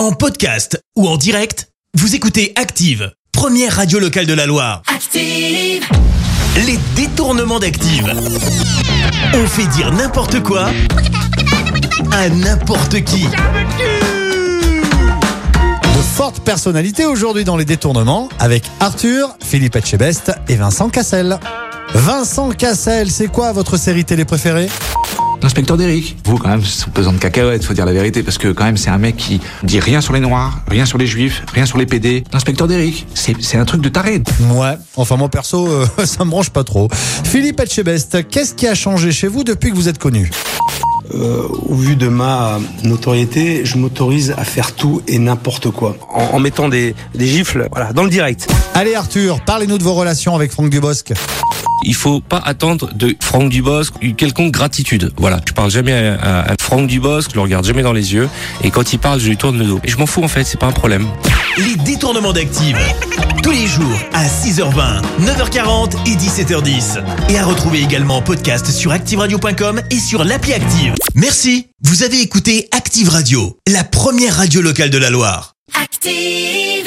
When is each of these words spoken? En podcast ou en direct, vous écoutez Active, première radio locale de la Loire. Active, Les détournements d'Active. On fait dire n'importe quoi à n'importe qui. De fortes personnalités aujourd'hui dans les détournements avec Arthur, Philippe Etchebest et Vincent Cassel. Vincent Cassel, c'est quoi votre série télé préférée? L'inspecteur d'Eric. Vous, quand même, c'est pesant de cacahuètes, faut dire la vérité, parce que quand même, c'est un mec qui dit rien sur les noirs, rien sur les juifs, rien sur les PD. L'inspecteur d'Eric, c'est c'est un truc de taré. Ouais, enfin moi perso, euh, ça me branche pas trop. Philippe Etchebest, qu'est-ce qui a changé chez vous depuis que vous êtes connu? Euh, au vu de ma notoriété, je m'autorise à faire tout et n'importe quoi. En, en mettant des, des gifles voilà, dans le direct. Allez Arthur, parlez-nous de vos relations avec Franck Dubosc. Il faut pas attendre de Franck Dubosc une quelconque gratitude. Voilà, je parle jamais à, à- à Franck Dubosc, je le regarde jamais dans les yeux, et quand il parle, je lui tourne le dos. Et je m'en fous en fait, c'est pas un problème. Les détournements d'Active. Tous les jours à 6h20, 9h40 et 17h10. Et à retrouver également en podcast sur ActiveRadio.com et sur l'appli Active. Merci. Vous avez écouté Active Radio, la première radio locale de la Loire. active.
En 0.00 0.12
podcast 0.12 0.82
ou 0.96 1.06
en 1.06 1.18
direct, 1.18 1.68
vous 1.92 2.14
écoutez 2.14 2.54
Active, 2.56 3.12
première 3.32 3.76
radio 3.76 3.98
locale 3.98 4.24
de 4.24 4.32
la 4.32 4.46
Loire. 4.46 4.80
Active, 4.86 5.86
Les 6.56 6.78
détournements 6.96 7.58
d'Active. 7.58 8.10
On 9.34 9.46
fait 9.46 9.66
dire 9.66 9.92
n'importe 9.92 10.42
quoi 10.42 10.70
à 12.12 12.30
n'importe 12.30 13.04
qui. 13.04 13.24
De 15.82 16.02
fortes 16.14 16.40
personnalités 16.40 17.04
aujourd'hui 17.04 17.44
dans 17.44 17.58
les 17.58 17.66
détournements 17.66 18.30
avec 18.38 18.64
Arthur, 18.80 19.36
Philippe 19.44 19.76
Etchebest 19.76 20.32
et 20.48 20.56
Vincent 20.56 20.88
Cassel. 20.88 21.38
Vincent 21.92 22.48
Cassel, 22.52 23.10
c'est 23.10 23.28
quoi 23.28 23.52
votre 23.52 23.76
série 23.76 24.06
télé 24.06 24.24
préférée? 24.24 24.70
L'inspecteur 25.42 25.76
d'Eric. 25.76 26.16
Vous, 26.24 26.36
quand 26.38 26.48
même, 26.48 26.64
c'est 26.64 26.88
pesant 26.90 27.12
de 27.12 27.18
cacahuètes, 27.18 27.64
faut 27.64 27.74
dire 27.74 27.86
la 27.86 27.92
vérité, 27.92 28.22
parce 28.22 28.38
que 28.38 28.48
quand 28.48 28.64
même, 28.64 28.76
c'est 28.76 28.90
un 28.90 28.98
mec 28.98 29.16
qui 29.16 29.40
dit 29.62 29.80
rien 29.80 30.00
sur 30.00 30.12
les 30.12 30.20
noirs, 30.20 30.60
rien 30.68 30.84
sur 30.84 30.98
les 30.98 31.06
juifs, 31.06 31.42
rien 31.52 31.66
sur 31.66 31.78
les 31.78 31.86
PD. 31.86 32.24
L'inspecteur 32.32 32.68
d'Eric, 32.68 33.06
c'est 33.14 33.34
c'est 33.40 33.56
un 33.58 33.64
truc 33.64 33.80
de 33.80 33.88
taré. 33.88 34.22
Ouais, 34.52 34.74
enfin 34.96 35.16
moi 35.16 35.28
perso, 35.28 35.66
euh, 35.66 35.86
ça 36.04 36.24
me 36.24 36.30
branche 36.30 36.50
pas 36.50 36.64
trop. 36.64 36.88
Philippe 37.24 37.60
Etchebest, 37.60 38.28
qu'est-ce 38.28 38.54
qui 38.54 38.66
a 38.66 38.74
changé 38.74 39.12
chez 39.12 39.28
vous 39.28 39.44
depuis 39.44 39.70
que 39.70 39.76
vous 39.76 39.88
êtes 39.88 39.98
connu? 39.98 40.30
Euh, 41.14 41.48
au 41.68 41.74
vu 41.74 41.96
de 41.96 42.06
ma 42.06 42.60
notoriété, 42.84 43.64
je 43.64 43.76
m'autorise 43.78 44.32
à 44.36 44.44
faire 44.44 44.74
tout 44.74 45.02
et 45.08 45.18
n'importe 45.18 45.70
quoi. 45.70 45.96
En, 46.12 46.36
en 46.36 46.38
mettant 46.38 46.68
des, 46.68 46.94
des 47.14 47.26
gifles 47.26 47.66
voilà, 47.72 47.92
dans 47.92 48.04
le 48.04 48.10
direct. 48.10 48.48
Allez 48.74 48.94
Arthur, 48.94 49.40
parlez-nous 49.40 49.78
de 49.78 49.82
vos 49.82 49.94
relations 49.94 50.36
avec 50.36 50.52
Franck 50.52 50.70
Dubosc. 50.70 51.12
Il 51.84 51.94
faut 51.94 52.20
pas 52.20 52.38
attendre 52.44 52.90
de 52.94 53.16
Franck 53.20 53.48
Dubosc 53.50 53.94
une 54.02 54.14
quelconque 54.14 54.52
gratitude. 54.52 55.12
Voilà, 55.16 55.40
je 55.46 55.52
parle 55.52 55.70
jamais 55.70 55.92
à, 55.92 56.14
à- 56.14 56.52
à 56.52 56.54
Franck 56.60 56.86
Dubosc, 56.88 57.30
je 57.30 57.36
le 57.36 57.40
regarde 57.42 57.64
jamais 57.64 57.82
dans 57.82 57.92
les 57.92 58.12
yeux, 58.14 58.28
et 58.62 58.70
quand 58.70 58.92
il 58.92 58.98
parle, 58.98 59.20
je 59.20 59.28
lui 59.28 59.36
tourne 59.36 59.58
le 59.58 59.64
dos. 59.64 59.80
Et 59.84 59.88
je 59.88 59.96
m'en 59.96 60.06
fous 60.06 60.22
en 60.22 60.28
fait, 60.28 60.44
c'est 60.44 60.58
pas 60.60 60.66
un 60.66 60.72
problème. 60.72 61.06
Les 61.58 61.76
détournements 61.76 62.32
d'Active. 62.32 62.76
Tous 63.42 63.50
les 63.50 63.66
jours 63.66 63.98
à 64.12 64.26
6h20, 64.26 65.02
9h40 65.22 65.96
et 66.06 66.14
17h10. 66.16 67.02
Et 67.30 67.38
à 67.38 67.44
retrouver 67.44 67.80
également 67.82 68.18
en 68.18 68.22
podcast 68.22 68.66
sur 68.70 68.92
ActiveRadio.com 68.92 69.80
et 69.90 69.98
sur 69.98 70.24
l'appli 70.24 70.52
Active. 70.52 70.94
Merci. 71.14 71.68
Vous 71.82 72.02
avez 72.02 72.20
écouté 72.20 72.68
Active 72.72 73.08
Radio, 73.08 73.56
la 73.66 73.82
première 73.84 74.36
radio 74.36 74.60
locale 74.60 74.90
de 74.90 74.98
la 74.98 75.10
Loire. 75.10 75.54
active. 75.82 76.86